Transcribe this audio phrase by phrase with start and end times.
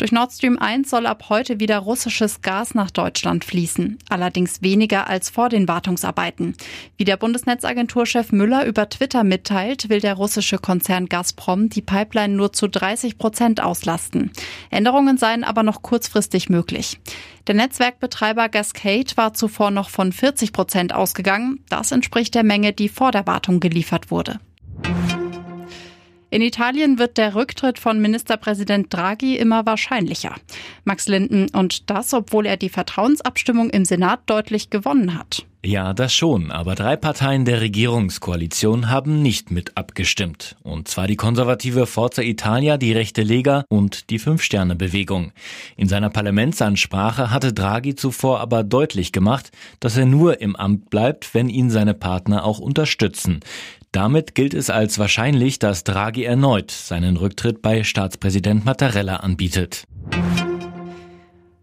[0.00, 5.08] Durch Nord Stream 1 soll ab heute wieder russisches Gas nach Deutschland fließen, allerdings weniger
[5.08, 6.56] als vor den Wartungsarbeiten.
[6.96, 12.54] Wie der Bundesnetzagenturchef Müller über Twitter mitteilt, will der russische Konzern Gazprom die Pipeline nur
[12.54, 14.32] zu 30 Prozent auslasten.
[14.70, 16.98] Änderungen seien aber noch kurzfristig möglich.
[17.46, 21.62] Der Netzwerkbetreiber Gascade war zuvor noch von 40 Prozent ausgegangen.
[21.68, 24.40] Das entspricht der Menge, die vor der Wartung geliefert wurde.
[26.30, 30.36] In Italien wird der Rücktritt von Ministerpräsident Draghi immer wahrscheinlicher.
[30.84, 35.44] Max Linden und das, obwohl er die Vertrauensabstimmung im Senat deutlich gewonnen hat.
[35.62, 40.56] Ja, das schon, aber drei Parteien der Regierungskoalition haben nicht mit abgestimmt.
[40.62, 45.32] Und zwar die konservative Forza Italia, die rechte Lega und die Fünf-Sterne-Bewegung.
[45.76, 51.34] In seiner Parlamentsansprache hatte Draghi zuvor aber deutlich gemacht, dass er nur im Amt bleibt,
[51.34, 53.40] wenn ihn seine Partner auch unterstützen.
[53.92, 59.84] Damit gilt es als wahrscheinlich, dass Draghi erneut seinen Rücktritt bei Staatspräsident Mattarella anbietet.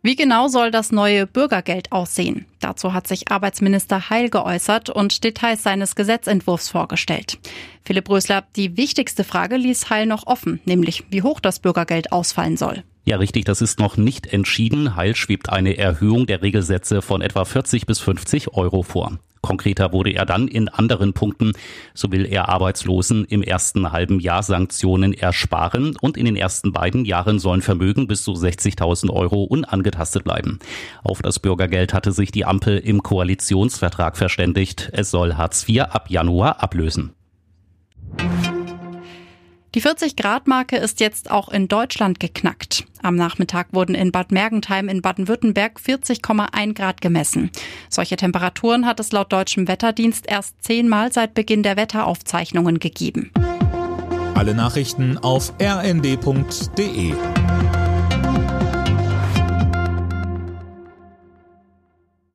[0.01, 2.45] Wie genau soll das neue Bürgergeld aussehen?
[2.59, 7.39] Dazu hat sich Arbeitsminister Heil geäußert und Details seines Gesetzentwurfs vorgestellt.
[7.83, 12.57] Philipp Rösler, die wichtigste Frage ließ Heil noch offen, nämlich wie hoch das Bürgergeld ausfallen
[12.57, 12.83] soll.
[13.07, 14.97] Ja, richtig, das ist noch nicht entschieden.
[14.97, 19.17] Heil schwebt eine Erhöhung der Regelsätze von etwa 40 bis 50 Euro vor.
[19.39, 21.53] Konkreter wurde er dann in anderen Punkten.
[21.93, 27.05] So will er Arbeitslosen im ersten halben Jahr Sanktionen ersparen und in den ersten beiden
[27.05, 30.59] Jahren sollen Vermögen bis zu 60.000 Euro unangetastet bleiben.
[31.01, 34.89] Auf das Bürgergeld hatte sich die Ampel im Koalitionsvertrag verständigt.
[34.91, 37.13] Es soll Hartz IV ab Januar ablösen.
[39.77, 42.85] Die 40-Grad-Marke ist jetzt auch in Deutschland geknackt.
[43.03, 47.51] Am Nachmittag wurden in Bad Mergentheim in Baden-Württemberg 40,1 Grad gemessen.
[47.87, 53.29] Solche Temperaturen hat es laut deutschem Wetterdienst erst zehnmal seit Beginn der Wetteraufzeichnungen gegeben.
[54.33, 57.13] Alle Nachrichten auf rnd.de